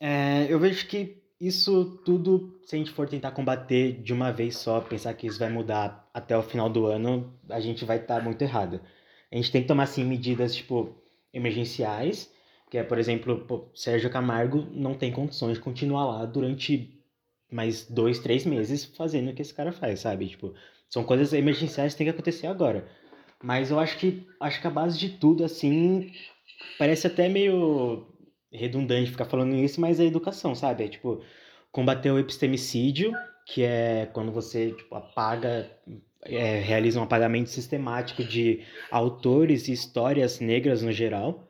[0.00, 4.56] é, eu vejo que isso tudo, se a gente for tentar combater de uma vez
[4.56, 8.16] só, pensar que isso vai mudar até o final do ano, a gente vai estar
[8.16, 8.80] tá muito errado.
[9.30, 10.96] A gente tem que tomar, assim, medidas, tipo,
[11.34, 12.32] emergenciais,
[12.70, 16.98] que é, por exemplo, pô, Sérgio Camargo não tem condições de continuar lá durante
[17.50, 20.28] mais dois, três meses fazendo o que esse cara faz, sabe?
[20.28, 20.54] Tipo,
[20.88, 22.88] são coisas emergenciais que tem que acontecer agora.
[23.42, 26.12] Mas eu acho que acho que a base de tudo, assim,
[26.78, 28.06] parece até meio
[28.52, 30.84] redundante ficar falando isso, mas é educação, sabe?
[30.84, 31.22] É tipo,
[31.70, 33.12] combater o epistemicídio,
[33.46, 35.70] que é quando você tipo, apaga,
[36.24, 41.48] é, realiza um apagamento sistemático de autores e histórias negras no geral.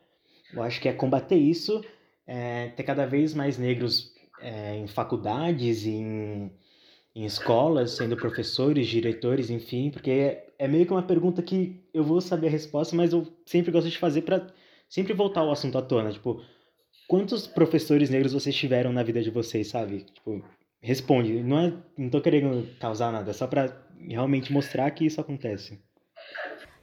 [0.53, 1.83] Eu acho que é combater isso,
[2.27, 6.51] é, ter cada vez mais negros é, em faculdades, em
[7.19, 12.05] em escolas, sendo professores, diretores, enfim, porque é, é meio que uma pergunta que eu
[12.05, 14.47] vou saber a resposta, mas eu sempre gosto de fazer para
[14.89, 16.41] sempre voltar o assunto à tona, tipo,
[17.09, 20.05] quantos professores negros vocês tiveram na vida de vocês, sabe?
[20.05, 20.45] Tipo,
[20.81, 25.21] responde, não é, não tô querendo causar nada, é só para realmente mostrar que isso
[25.21, 25.83] acontece.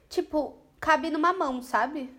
[0.06, 2.10] Tipo, cabe numa mão, sabe?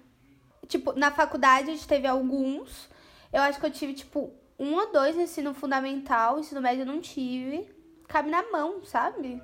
[0.68, 2.90] Tipo, na faculdade a gente teve alguns,
[3.32, 6.88] eu acho que eu tive tipo um ou dois no ensino fundamental, ensino médio eu
[6.88, 7.77] não tive
[8.08, 9.42] cabe na mão, sabe?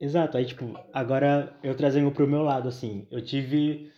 [0.00, 3.90] Exato, aí tipo, agora eu trazendo pro meu lado, assim, eu tive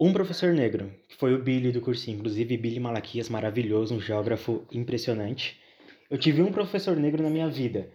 [0.00, 4.64] um professor negro, que foi o Billy do cursinho, inclusive Billy Malaquias, maravilhoso, um geógrafo
[4.72, 5.60] impressionante.
[6.08, 7.90] Eu tive um professor negro na minha vida.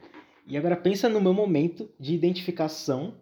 [0.45, 3.15] E agora pensa no meu momento de identificação,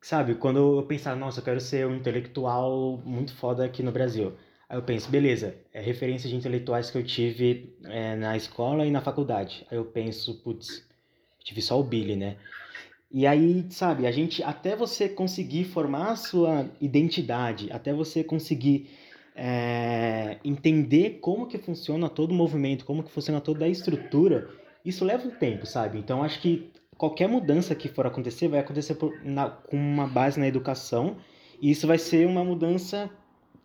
[0.00, 0.36] sabe?
[0.36, 4.34] Quando eu pensar, nossa, eu quero ser um intelectual muito foda aqui no Brasil.
[4.68, 8.90] Aí eu penso, beleza, é referência de intelectuais que eu tive é, na escola e
[8.90, 9.66] na faculdade.
[9.70, 10.86] Aí eu penso, putz,
[11.44, 12.36] tive só o Billy, né?
[13.10, 18.88] E aí, sabe, a gente, até você conseguir formar a sua identidade, até você conseguir
[19.36, 24.48] é, entender como que funciona todo o movimento, como que funciona toda a estrutura,
[24.84, 25.98] isso leva um tempo, sabe?
[25.98, 30.40] Então, acho que qualquer mudança que for acontecer vai acontecer por, na, com uma base
[30.40, 31.16] na educação,
[31.60, 33.10] e isso vai ser uma mudança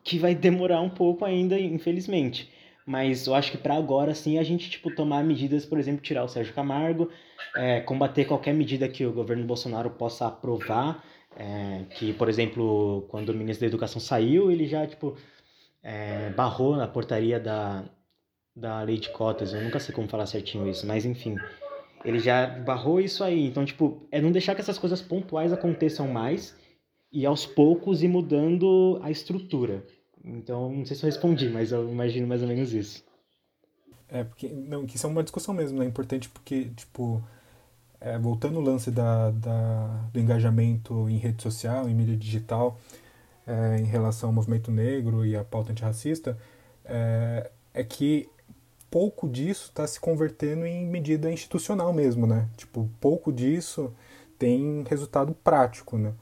[0.04, 2.50] que vai demorar um pouco ainda, infelizmente.
[2.88, 6.24] Mas eu acho que para agora, sim, a gente, tipo, tomar medidas, por exemplo, tirar
[6.24, 7.12] o Sérgio Camargo,
[7.54, 11.04] é, combater qualquer medida que o governo Bolsonaro possa aprovar,
[11.36, 15.18] é, que, por exemplo, quando o ministro da Educação saiu, ele já, tipo,
[15.84, 17.84] é, barrou na portaria da,
[18.56, 21.36] da lei de cotas, eu nunca sei como falar certinho isso, mas enfim,
[22.06, 26.08] ele já barrou isso aí, então, tipo, é não deixar que essas coisas pontuais aconteçam
[26.08, 26.58] mais
[27.12, 29.86] e aos poucos ir mudando a estrutura.
[30.28, 33.04] Então, não sei se eu respondi, mas eu imagino mais ou menos isso.
[34.10, 35.86] É, porque, não, que isso é uma discussão mesmo, né?
[35.86, 37.24] É importante porque, tipo,
[38.00, 42.80] é, voltando ao lance da, da, do engajamento em rede social, em mídia digital,
[43.46, 46.38] é, em relação ao movimento negro e à pauta antirracista,
[46.86, 48.30] é, é que
[48.92, 52.50] pouco disso está se convertendo em medida institucional mesmo, né?
[52.58, 53.94] Tipo, pouco disso
[54.38, 56.14] tem resultado prático, né?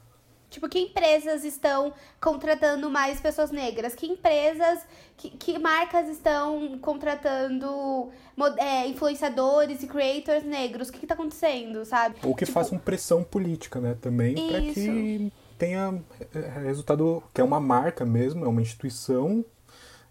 [0.56, 3.94] Tipo, que empresas estão contratando mais pessoas negras?
[3.94, 4.80] Que empresas,
[5.14, 8.08] que, que marcas estão contratando
[8.56, 10.88] é, influenciadores e creators negros?
[10.88, 12.16] O que, está acontecendo, sabe?
[12.22, 12.58] Ou que tipo...
[12.58, 13.98] façam pressão política, né?
[14.00, 16.02] Também, para que tenha
[16.34, 19.44] é, resultado, que é uma marca mesmo, é uma instituição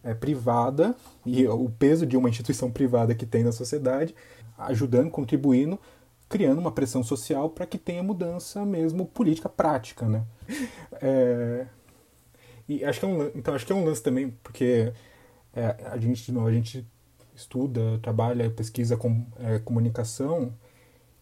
[0.04, 4.14] é, privada, e o peso de uma instituição privada que tem na sociedade,
[4.60, 5.80] ajudando, contribuindo
[6.28, 10.26] criando uma pressão social para que tenha mudança mesmo política prática, né?
[11.02, 11.68] É,
[12.68, 14.92] e acho que é um, então acho que é um lance também porque
[15.54, 16.86] é, a gente de novo, a gente
[17.36, 20.54] estuda, trabalha, pesquisa com é, comunicação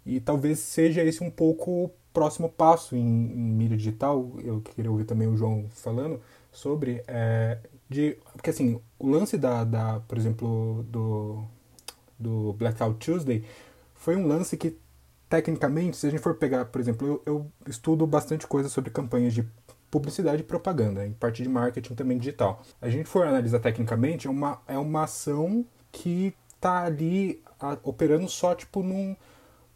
[0.05, 4.31] e talvez seja esse um pouco o próximo passo em, em, mídia digital.
[4.43, 7.57] Eu queria ouvir também o João falando sobre é,
[7.89, 11.43] de porque assim o lance da, da por exemplo do
[12.19, 13.43] do Blackout Tuesday
[13.95, 14.77] foi um lance que
[15.33, 19.33] tecnicamente, se a gente for pegar, por exemplo, eu, eu estudo bastante coisa sobre campanhas
[19.33, 19.43] de
[19.89, 22.61] publicidade e propaganda, em parte de marketing também digital.
[22.79, 28.29] A gente for analisar tecnicamente, é uma, é uma ação que está ali a, operando
[28.29, 29.15] só tipo num,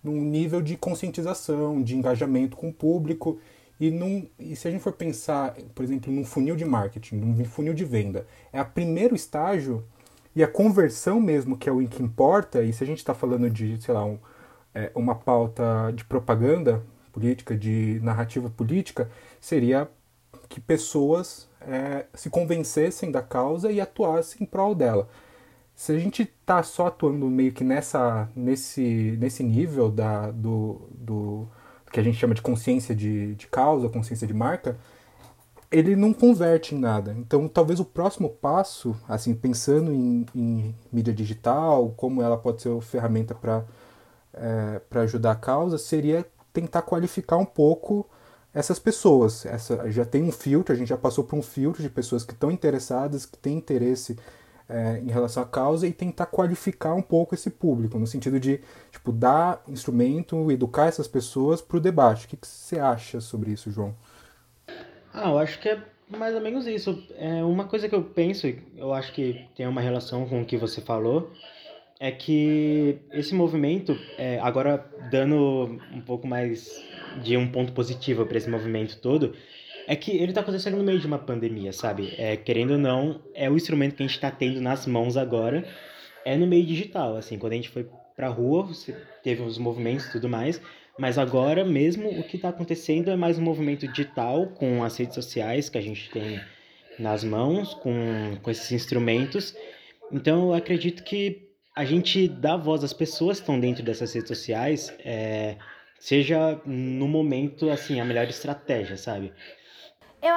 [0.04, 3.40] num nível de conscientização, de engajamento com o público.
[3.80, 7.46] E, num, e se a gente for pensar, por exemplo, num funil de marketing, num
[7.46, 9.84] funil de venda, é o primeiro estágio
[10.36, 13.50] e a conversão mesmo que é o que importa, e se a gente está falando
[13.50, 14.20] de, sei lá, um,
[14.74, 19.90] é, uma pauta de propaganda política, de narrativa política, seria
[20.48, 25.10] que pessoas é, se convencessem da causa e atuassem em prol dela.
[25.76, 31.48] Se a gente está só atuando meio que nessa, nesse, nesse nível da, do, do
[31.92, 34.78] que a gente chama de consciência de, de causa, consciência de marca,
[35.70, 37.16] ele não converte em nada.
[37.18, 42.80] Então, talvez o próximo passo, assim, pensando em, em mídia digital, como ela pode ser
[42.82, 43.64] ferramenta para
[44.40, 48.10] é, para ajudar a causa seria tentar qualificar um pouco
[48.54, 49.46] essas pessoas.
[49.46, 52.34] Essa, já tem um filtro, a gente já passou por um filtro de pessoas que
[52.34, 54.18] estão interessadas, que têm interesse
[54.70, 58.60] é, em relação à causa e tentar qualificar um pouco esse público, no sentido de
[58.92, 62.26] tipo, dar instrumento, educar essas pessoas para o debate.
[62.26, 63.96] O que, que você acha sobre isso, João?
[65.14, 67.04] Ah, eu acho que é mais ou menos isso.
[67.18, 70.58] É uma coisa que eu penso, eu acho que tem uma relação com o que
[70.58, 71.32] você falou,
[72.00, 76.84] é que esse movimento, é, agora dando um pouco mais
[77.24, 79.34] de um ponto positivo para esse movimento todo,
[79.88, 82.14] é que ele está acontecendo no meio de uma pandemia, sabe?
[82.18, 85.66] É, querendo ou não, é o instrumento que a gente está tendo nas mãos agora,
[86.26, 87.16] é no meio digital.
[87.16, 88.70] Assim, quando a gente foi para a rua,
[89.24, 90.62] teve os movimentos e tudo mais,
[91.00, 95.16] mas agora mesmo o que está acontecendo é mais um movimento digital com as redes
[95.16, 96.42] sociais que a gente tem
[97.00, 99.56] nas mãos, com, com esses instrumentos.
[100.12, 101.47] Então eu acredito que
[101.78, 105.58] a gente dá voz às pessoas que estão dentro dessas redes sociais, é,
[106.00, 109.32] seja no momento, assim, a melhor estratégia, sabe?
[110.20, 110.34] Eu,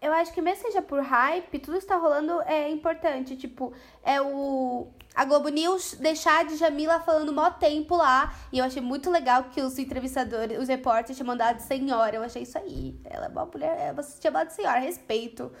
[0.00, 3.36] eu acho que mesmo seja por hype, tudo está rolando é importante.
[3.36, 4.88] Tipo, é o.
[5.14, 8.34] A Globo News deixar de Jamila falando mó tempo lá.
[8.52, 12.16] E eu achei muito legal que os entrevistadores, os repórteres tinham mandado senhora.
[12.16, 12.98] Eu achei isso aí.
[13.04, 15.52] Ela é uma mulher, é, se chamada de senhora, respeito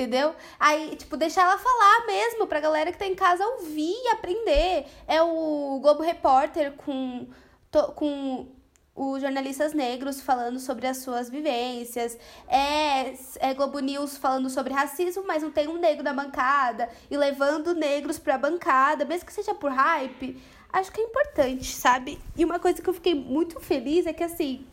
[0.00, 0.34] entendeu?
[0.58, 4.86] Aí, tipo, deixar ela falar mesmo pra galera que tá em casa ouvir e aprender.
[5.06, 7.28] É o Globo Repórter com,
[7.70, 8.48] to, com
[8.96, 15.24] os jornalistas negros falando sobre as suas vivências, é, é Globo News falando sobre racismo,
[15.26, 19.54] mas não tem um negro na bancada e levando negros pra bancada, mesmo que seja
[19.54, 22.18] por hype, acho que é importante, sabe?
[22.36, 24.66] E uma coisa que eu fiquei muito feliz é que, assim,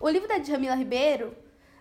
[0.00, 1.34] o livro da Djamila Ribeiro,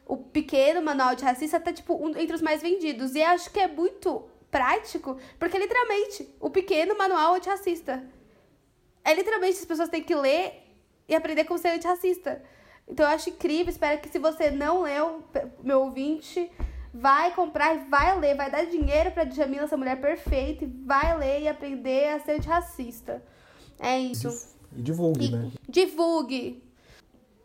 [0.09, 3.13] o pequeno manual de racista, tá, tipo, um, entre os mais vendidos.
[3.13, 8.03] E acho que é muito prático, porque literalmente, o pequeno manual antirracista.
[9.05, 10.63] É literalmente as pessoas têm que ler
[11.07, 12.41] e aprender como ser antirracista.
[12.87, 15.23] Então eu acho incrível, espero que se você não leu,
[15.61, 16.51] meu ouvinte,
[16.91, 21.15] vai comprar e vai ler, vai dar dinheiro pra Djamila, essa mulher perfeita, e vai
[21.19, 23.23] ler e aprender a ser antirracista.
[23.79, 24.57] É isso.
[24.75, 25.51] E divulgue, e, né?
[25.69, 26.63] Divulgue.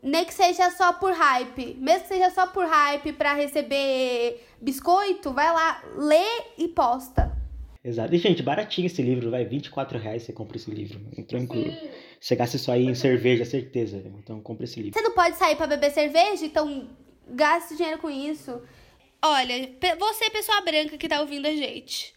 [0.05, 1.75] Nem que seja só por hype.
[1.79, 7.35] Mesmo que seja só por hype para receber biscoito, vai lá, lê e posta.
[7.83, 8.13] Exato.
[8.13, 9.43] E, gente, baratinho esse livro, vai.
[9.43, 10.99] 24 reais você compra esse livro.
[11.27, 11.71] Tranquilo.
[11.71, 11.89] Sim.
[12.19, 14.03] Você gasta isso aí em cerveja, certeza.
[14.19, 14.93] Então, compra esse livro.
[14.93, 16.45] Você não pode sair para beber cerveja?
[16.45, 16.87] Então,
[17.27, 18.61] gaste dinheiro com isso.
[19.23, 22.13] Olha, você, pessoa branca que tá ouvindo a gente.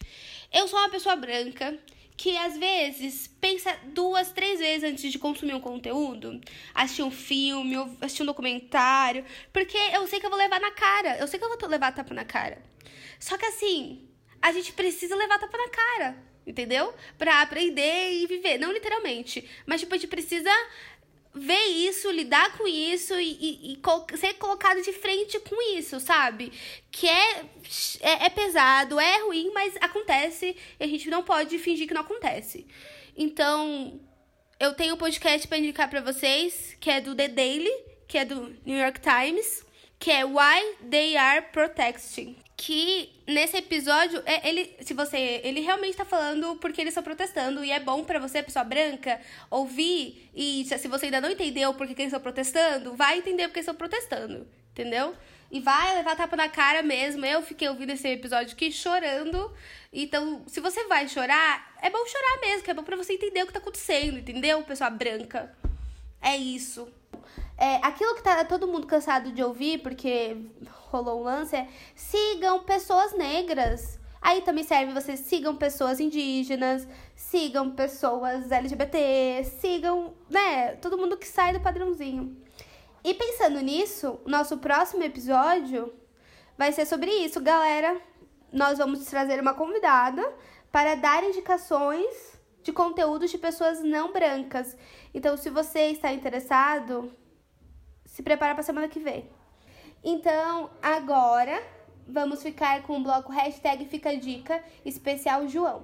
[0.53, 1.75] Eu sou uma pessoa branca
[2.19, 6.41] que às vezes pensa duas, três vezes antes de consumir um conteúdo,
[6.75, 11.17] assistir um filme, assistir um documentário, porque eu sei que eu vou levar na cara,
[11.17, 12.61] eu sei que eu vou levar tapa na cara.
[13.21, 14.05] Só que assim,
[14.41, 16.93] a gente precisa levar tapa na cara, entendeu?
[17.17, 18.57] Pra aprender e viver.
[18.57, 20.51] Não literalmente, mas tipo, a gente precisa
[21.33, 26.51] ver isso, lidar com isso e, e, e ser colocado de frente com isso, sabe?
[26.91, 27.45] Que é,
[28.01, 32.01] é, é, pesado, é ruim, mas acontece e a gente não pode fingir que não
[32.01, 32.67] acontece.
[33.15, 33.99] Então,
[34.59, 37.71] eu tenho um podcast para indicar para vocês, que é do The Daily,
[38.07, 39.65] que é do New York Times,
[39.99, 45.95] que é Why They Are Protecting que nesse episódio, é, ele, se você, ele realmente
[45.95, 50.65] tá falando porque eles estão protestando e é bom para você, pessoa branca, ouvir e
[50.65, 53.75] se você ainda não entendeu porque que eles estão protestando, vai entender porque eles estão
[53.75, 55.15] protestando, entendeu?
[55.49, 57.25] E vai levar tapa na cara mesmo.
[57.25, 59.51] Eu fiquei ouvindo esse episódio aqui chorando.
[59.91, 63.41] Então, se você vai chorar, é bom chorar mesmo, que é bom para você entender
[63.41, 65.55] o que tá acontecendo, entendeu, pessoa branca?
[66.21, 66.91] É isso.
[67.61, 70.37] É, aquilo que tá todo mundo cansado de ouvir, porque
[70.89, 73.99] rolou um lance, é sigam pessoas negras.
[74.21, 81.27] Aí também serve vocês sigam pessoas indígenas, sigam pessoas LGBT, sigam, né, todo mundo que
[81.27, 82.33] sai do padrãozinho.
[83.03, 85.93] E pensando nisso, nosso próximo episódio
[86.57, 87.99] vai ser sobre isso, galera.
[88.53, 90.33] Nós vamos trazer uma convidada
[90.71, 94.77] para dar indicações de conteúdos de pessoas não brancas.
[95.13, 97.11] Então, se você está interessado,
[98.19, 99.23] se prepara para semana que vem.
[100.03, 101.63] Então, agora
[102.05, 105.83] vamos ficar com o bloco hashtag Fica Dica especial João.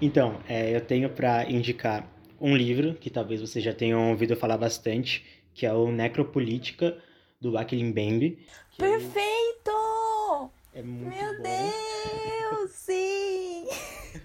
[0.00, 2.10] Então, é, eu tenho para indicar
[2.40, 6.96] um livro que talvez vocês já tenham ouvido falar bastante, que é o Necropolítica,
[7.38, 8.46] do Aquilim Mbembe.
[8.78, 10.50] Perfeito!
[10.72, 11.42] É muito Meu bom.
[11.42, 13.66] Deus, sim!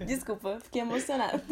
[0.06, 1.44] Desculpa, fiquei emocionada.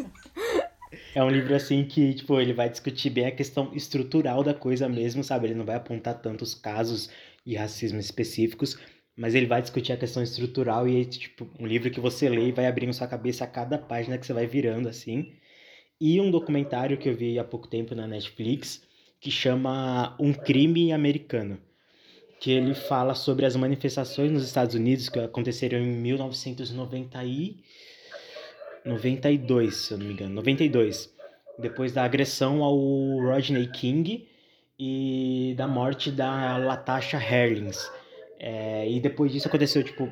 [1.15, 4.89] É um livro assim que, tipo, ele vai discutir bem a questão estrutural da coisa
[4.89, 5.47] mesmo, sabe?
[5.47, 7.09] Ele não vai apontar tantos casos
[7.45, 8.77] e racismo específicos,
[9.15, 12.49] mas ele vai discutir a questão estrutural e é tipo um livro que você lê
[12.49, 15.33] e vai abrindo sua cabeça a cada página que você vai virando assim.
[15.99, 18.81] E um documentário que eu vi há pouco tempo na Netflix
[19.19, 21.59] que chama Um Crime Americano,
[22.39, 27.63] que ele fala sobre as manifestações nos Estados Unidos que aconteceram em 1990 e
[28.85, 31.13] 92, se eu não me engano, 92,
[31.59, 32.75] depois da agressão ao
[33.19, 34.27] Rodney King
[34.79, 37.89] e da morte da Latasha Herlings.
[38.39, 40.11] É, e depois disso aconteceu, tipo,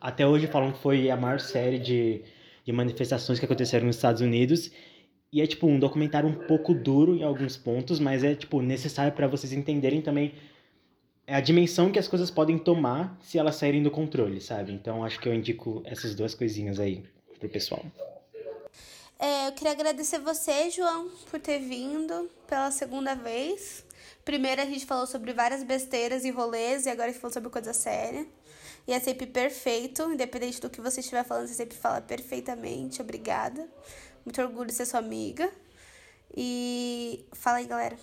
[0.00, 2.22] até hoje falam que foi a maior série de,
[2.64, 4.70] de manifestações que aconteceram nos Estados Unidos.
[5.32, 9.12] E é, tipo, um documentário um pouco duro em alguns pontos, mas é, tipo, necessário
[9.12, 10.34] para vocês entenderem também
[11.26, 14.72] a dimensão que as coisas podem tomar se elas saírem do controle, sabe?
[14.72, 17.04] Então, acho que eu indico essas duas coisinhas aí
[17.40, 17.84] pro pessoal.
[19.18, 23.84] É, eu queria agradecer você, João, por ter vindo pela segunda vez.
[24.24, 27.50] Primeiro a gente falou sobre várias besteiras e rolês, e agora a gente falou sobre
[27.50, 28.26] coisa séria.
[28.86, 33.02] E é sempre perfeito, independente do que você estiver falando, você sempre fala perfeitamente.
[33.02, 33.68] Obrigada.
[34.24, 35.50] Muito orgulho de ser sua amiga.
[36.36, 37.96] E fala aí, galera.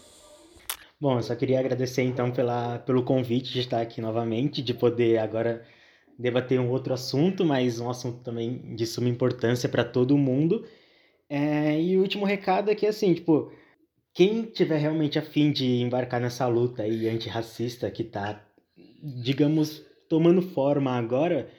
[1.00, 5.20] Bom, eu só queria agradecer então pela, pelo convite de estar aqui novamente, de poder
[5.20, 5.66] agora
[6.18, 10.66] debater um outro assunto, mas um assunto também de suma importância para todo mundo.
[11.30, 13.52] É, e o último recado é que, assim, tipo,
[14.14, 18.44] quem tiver realmente afim de embarcar nessa luta aí antirracista que tá,
[19.22, 21.50] digamos, tomando forma agora,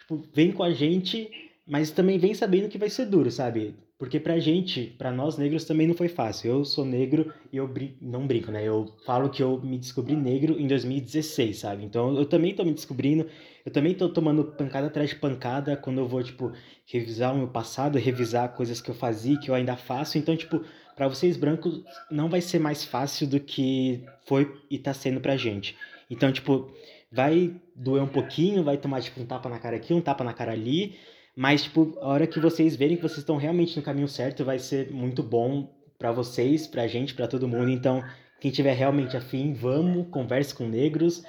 [0.00, 1.28] tipo, vem com a gente,
[1.66, 3.74] mas também vem sabendo que vai ser duro, sabe?
[3.98, 6.50] Porque pra gente, pra nós negros também não foi fácil.
[6.50, 8.62] Eu sou negro e eu brin não brinco, né?
[8.62, 11.82] Eu falo que eu me descobri negro em 2016, sabe?
[11.82, 13.26] Então eu também tô me descobrindo,
[13.64, 16.52] eu também tô tomando pancada atrás de pancada quando eu vou, tipo,
[16.84, 20.18] revisar o meu passado, revisar coisas que eu fazia, que eu ainda faço.
[20.18, 20.62] Então, tipo,
[20.94, 25.38] para vocês brancos não vai ser mais fácil do que foi e tá sendo pra
[25.38, 25.74] gente.
[26.10, 26.70] Então, tipo,
[27.10, 30.34] vai doer um pouquinho, vai tomar, tipo, um tapa na cara aqui, um tapa na
[30.34, 30.96] cara ali
[31.36, 34.58] mas, tipo, a hora que vocês verem que vocês estão realmente no caminho certo, vai
[34.58, 37.70] ser muito bom para vocês, pra gente, para todo mundo.
[37.70, 38.02] Então,
[38.40, 41.22] quem tiver realmente afim, vamos, converse com negros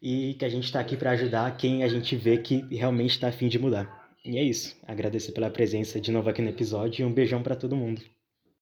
[0.00, 3.28] e que a gente está aqui para ajudar quem a gente vê que realmente está
[3.28, 4.08] afim de mudar.
[4.24, 4.76] E é isso.
[4.86, 8.00] Agradecer pela presença de novo aqui no episódio e um beijão para todo mundo.